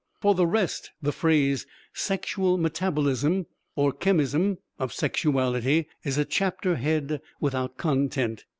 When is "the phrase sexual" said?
0.99-2.57